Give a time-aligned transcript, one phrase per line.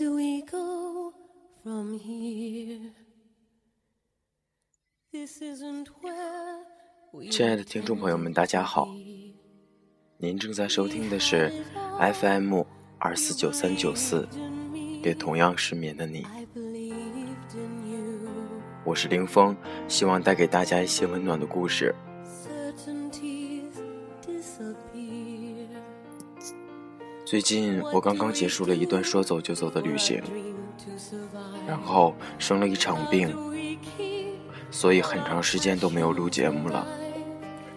[0.00, 1.12] do we go
[1.62, 2.90] from here?
[5.12, 6.64] This isn't where
[7.12, 8.88] we 亲爱的听众朋友们，大家好，
[10.16, 11.52] 您正在收听的是
[12.14, 12.62] FM
[12.98, 14.26] 二四九三九四，
[15.02, 18.30] 给同样失眠的你，I believed in you.
[18.86, 19.54] 我是林峰，
[19.86, 21.94] 希望带给大家一些温暖的故事。
[27.30, 30.20] 最近我刚刚结束了一段说走就走的旅行，
[31.64, 33.32] 然后生了一场病，
[34.72, 36.84] 所以很长时间都没有录节目了。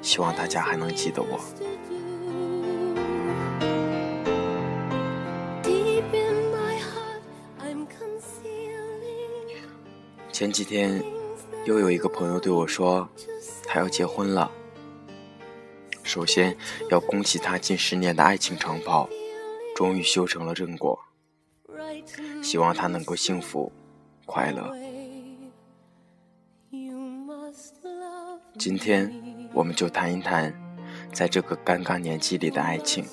[0.00, 1.38] 希望大家还能记得我。
[10.32, 11.04] 前几天
[11.66, 13.06] 又有一个朋友对我说，
[13.66, 14.50] 他要结婚了。
[16.02, 16.56] 首先
[16.90, 19.10] 要恭喜他近十年的爱情长跑，
[19.82, 20.96] 终于修成了正果。
[22.40, 23.72] 希望他能够幸福、
[24.26, 24.72] 快乐。
[28.56, 29.12] 今天
[29.52, 30.54] 我们就谈一谈，
[31.12, 33.04] 在这个尴尬年纪里的爱情。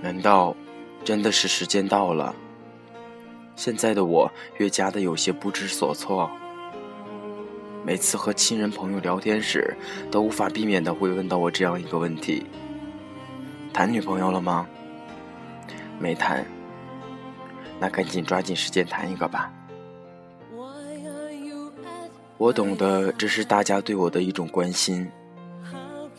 [0.00, 0.54] 难道
[1.02, 2.32] 真的是时间到了？
[3.56, 6.30] 现在的我越加的有些不知所措。
[7.86, 9.76] 每次和亲人朋友聊天时，
[10.10, 12.42] 都无法避免的会问到我这样一个问题：
[13.74, 14.66] 谈女朋友了吗？
[15.98, 16.42] 没谈。
[17.78, 19.52] 那赶紧抓紧时间谈一个吧。
[22.38, 25.06] 我懂得这是大家对我的一种关心，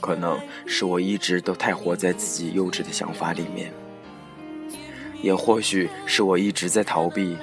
[0.00, 3.72] 可能是我一直都太活在自己幼稚的想法里面，
[5.22, 7.38] 也或许是我一直在逃避。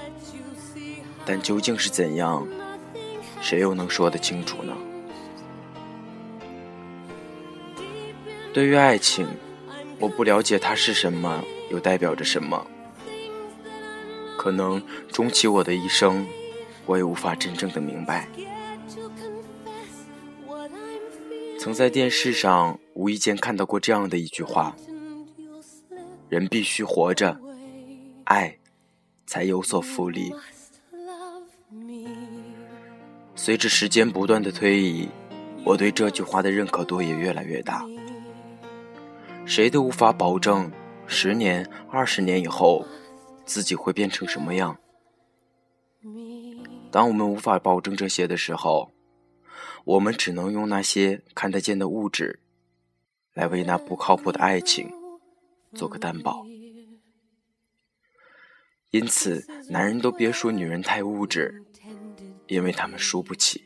[1.25, 2.47] 但究竟是怎样，
[3.41, 4.77] 谁又能说得清楚呢？
[8.53, 9.27] 对于爱情，
[9.99, 12.67] 我不了解它是什么，又代表着什么。
[14.37, 16.25] 可能终其我的一生，
[16.85, 18.27] 我也无法真正的明白。
[21.59, 24.75] 曾在电视上无意间看到过这样的一句话：
[26.27, 27.39] 人必须活着，
[28.25, 28.57] 爱
[29.25, 30.33] 才有所复利。
[33.43, 35.09] 随着时间不断的推移，
[35.65, 37.83] 我对这句话的认可度也越来越大。
[39.47, 40.71] 谁都无法保证
[41.07, 42.85] 十年、二十年以后
[43.43, 44.77] 自己会变成什么样。
[46.91, 48.91] 当我们无法保证这些的时候，
[49.85, 52.41] 我们只能用那些看得见的物质，
[53.33, 54.87] 来为那不靠谱的爱情
[55.73, 56.45] 做个担保。
[58.91, 61.63] 因此，男人都别说女人太物质，
[62.51, 63.63] 因为他们输不起。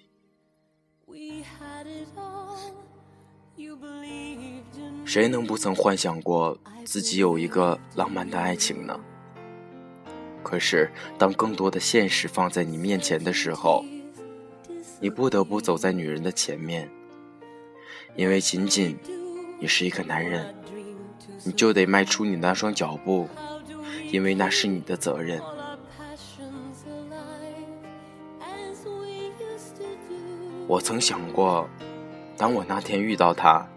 [5.04, 9.00] 谁能不曾幻想过自己有一个浪漫的爱情呢？
[10.44, 13.84] 可是，当更多的现实放在你面前的时候，
[15.00, 16.88] 你不得不走在女人的前面，
[18.16, 18.96] 因为仅仅
[19.60, 20.54] 你是一个男人，
[21.44, 23.28] 你就得迈出你那双脚步
[24.12, 25.42] 因为那是你的责任。
[30.68, 31.70] 我曾想过，
[32.36, 33.68] 当我那天遇到他，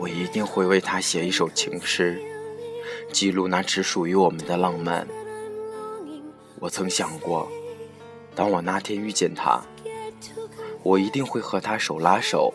[0.00, 2.20] 我一定会为他写一首情诗，
[3.12, 5.06] 记录那只属于我们的浪漫。
[6.58, 7.48] 我曾想过，
[8.34, 9.62] 当我那天遇见他，
[10.82, 12.52] 我一定会和他手拉手，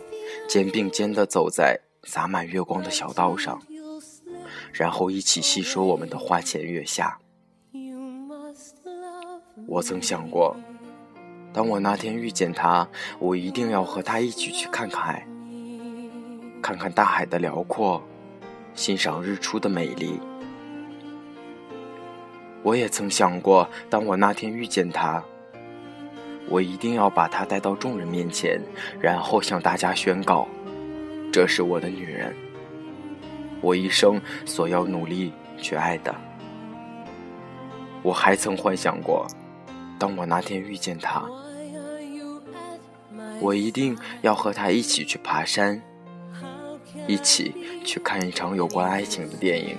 [0.49, 3.61] 肩并肩地走在洒满月光的小道上，
[4.73, 7.17] 然后一起细说我们的花前月下。
[9.67, 10.55] 我曾想过，
[11.57, 12.87] 当我那天遇见他，
[13.17, 15.27] 我一定要和他一起去看看海，
[16.61, 17.99] 看看大海的辽阔，
[18.75, 20.19] 欣赏日出的美丽。
[22.61, 25.23] 我也曾想过，当我那天遇见他，
[26.47, 28.61] 我一定要把她带到众人面前，
[29.01, 30.47] 然后向大家宣告：
[31.33, 32.35] 这是我的女人，
[33.61, 36.13] 我一生所要努力去爱的。
[38.03, 39.25] 我还曾幻想过，
[39.97, 41.25] 当我那天遇见他，
[43.39, 45.81] 我一定要和他一起去爬山，
[47.07, 47.53] 一起
[47.85, 49.77] 去看一场有关爱情的电影。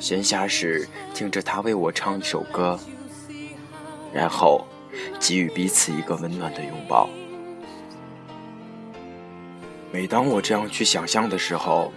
[0.00, 2.78] 闲暇时听着他为我唱一首歌，
[4.12, 4.64] 然后
[5.18, 7.08] 给予彼此一个温暖的拥抱。
[9.90, 11.92] 每当我这样去想象的时候，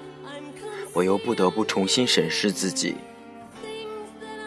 [0.94, 2.96] 我又不得不重新审视自己，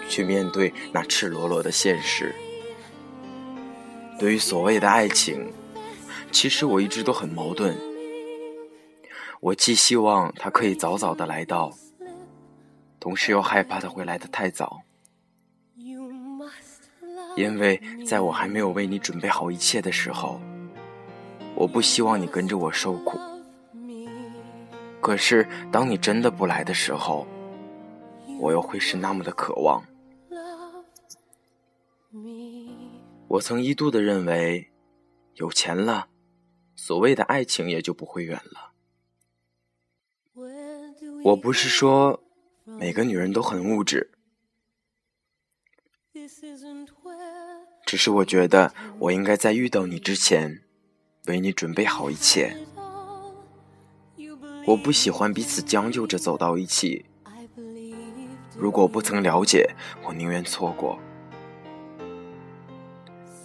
[0.09, 2.35] 去面对那赤裸裸的现实。
[4.25, 5.53] 对于所谓的爱情，
[6.33, 7.77] 其实我一直都很矛盾。
[9.39, 11.71] 我既希望他可以早早的来到，
[12.99, 14.81] 同时又害怕他会来的太早，
[17.37, 20.41] 因为在我还没有为你准备好一切的时候，
[21.55, 23.21] 我不希望你跟着我受苦。
[25.03, 27.27] 可是当你真的不来的时候，
[28.41, 29.85] 我又会是那么的渴望。
[33.35, 34.71] 我曾一度的认为，
[35.35, 36.09] 有钱了，
[36.77, 38.73] 所谓的爱情也就不会远了。
[41.25, 42.23] 我不是说
[42.65, 44.13] 每个女人都很物质，
[47.85, 50.63] 只是我觉得我应该在遇到你之前，
[51.27, 52.57] 为你准备好一切。
[54.67, 57.05] 我不喜欢彼此将就着走到一起。
[58.57, 61.01] 如果不曾了解，我宁愿错过。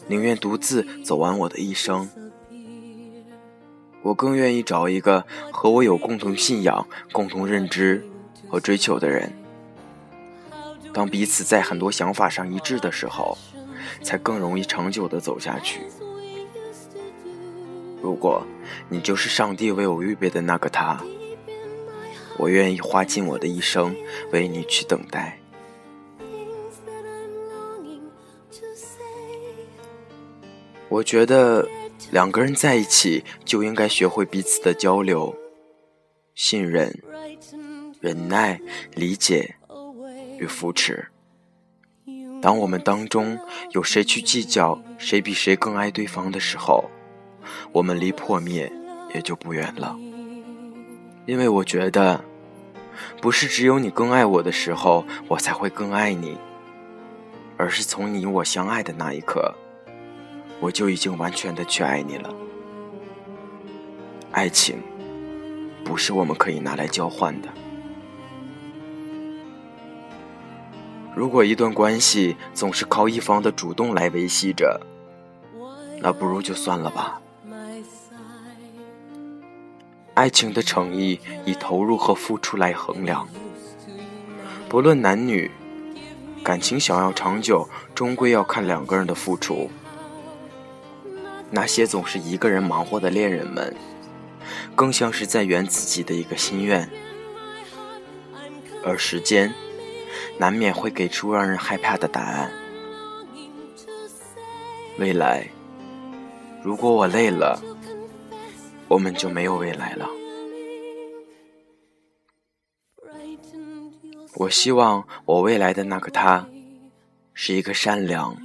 [0.10, 2.10] 宁愿独自走完我的一生，
[4.02, 8.04] 我更愿意找一个和我有共同信仰、共同认知
[8.50, 9.32] 和追求的人。
[10.92, 13.38] 当彼此在很多想法上一致的时候，
[14.02, 15.82] 才更容易长久的走下去。
[18.02, 18.44] 如果
[18.90, 21.00] 你就是上帝为我预备的那个他，
[22.40, 23.96] 我愿意花尽我的一生
[24.32, 25.38] 为你去等待。
[30.90, 31.68] 我觉得
[32.12, 35.36] 两个人在一起就应该学会彼此的交流、
[36.34, 36.92] 信任、
[38.02, 38.60] 忍耐、
[38.96, 39.56] 理解
[40.40, 41.08] 与扶持。
[42.42, 43.38] 当我们当中
[43.72, 46.90] 有谁去计较谁比谁更爱对方的时候，
[47.72, 48.72] 我们离破灭
[49.14, 49.96] 也就不远了。
[51.26, 52.24] 因为我觉得，
[53.22, 56.36] 不是只有你更爱我的时候，我才会更爱你，
[57.58, 59.54] 而是从你我相爱的那一刻。
[60.60, 62.34] 我就已经完全的去爱你了。
[64.32, 64.78] 爱情
[65.84, 67.48] 不是我们可以拿来交换的。
[71.16, 74.80] 如果一段关系总是靠一方的主动来维系着，
[76.02, 77.20] 那不如就算了吧。
[80.14, 83.28] 爱情的诚意以投入和付出来衡量，
[84.68, 85.50] 不论男女，
[86.44, 89.70] 感情想要长久，终归要看两个人的付出。
[91.52, 93.76] 那些总是一个人忙活的恋人们，
[94.76, 96.90] 更像是在圆自己的一个心愿，
[98.84, 99.54] 而时间
[100.38, 102.52] 难免会给出让人害怕的答案。
[104.98, 105.48] 未来，
[106.62, 107.62] 如果我累了，
[108.88, 110.08] 我们就没有未来了。
[114.36, 116.48] 我希望我未来的那个他，
[117.34, 118.38] 是一个善良、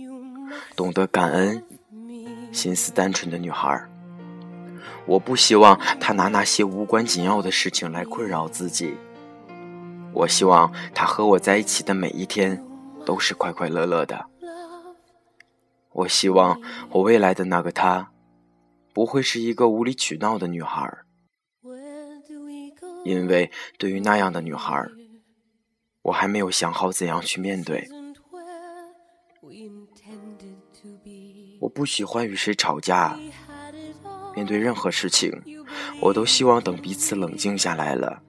[0.75, 1.63] 懂得感恩。
[2.55, 3.85] 心思单纯的女孩，
[5.07, 8.95] 我不希望她拿那些无关紧要的事情来困扰自己。
[10.13, 12.65] 我希望她和我在一起的每一天
[13.05, 14.27] 都是快快乐乐的。
[15.91, 16.61] 我希望
[16.91, 18.13] 我未来的那个她，
[18.93, 20.89] 不会是一个无理取闹的女孩，
[23.05, 24.81] 因为对于那样的女孩，
[26.03, 27.89] 我还没有想好怎样去面对。
[31.65, 33.19] 我不喜欢与谁吵架，
[34.37, 35.33] 面对任何事情，
[35.99, 38.21] 我都希望等彼此冷静下来了，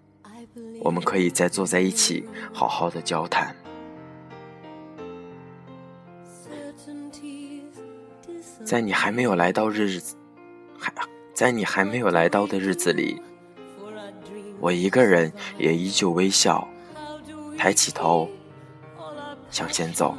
[0.80, 3.54] 我们可以再坐在一起，好好的交谈。
[8.64, 10.16] 在你还没有来到日子，
[10.80, 10.94] 还
[11.34, 13.22] 在你还没有来到的日子里，
[14.62, 16.66] 我一个人也依旧微笑，
[17.58, 18.30] 抬起头，
[19.52, 20.16] 向前走。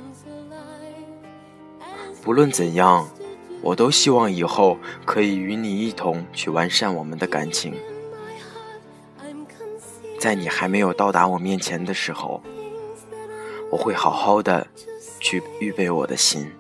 [2.27, 3.09] 不论怎样，
[3.63, 7.73] 我都希望以后可以与你一同去完善我们的感情。
[10.19, 12.43] 在你还没有到达我面前的时候，
[13.71, 14.67] 我会好好的
[15.21, 16.51] 去预备我的心，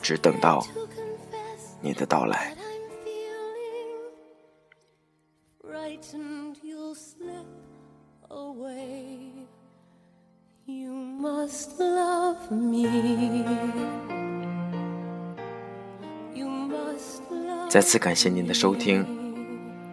[0.00, 0.64] 只等到
[1.80, 2.56] 你的到来。
[10.64, 14.21] You must love me.
[17.68, 19.06] 再次感谢您的收听。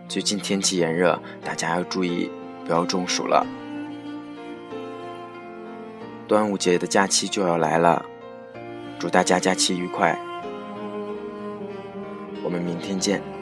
[0.07, 2.29] 最近天气炎热，大家要注意
[2.65, 3.45] 不要中暑了。
[6.27, 8.05] 端午节的假期就要来了，
[8.99, 10.19] 祝大家假期愉快。
[12.43, 13.38] 我们明天见。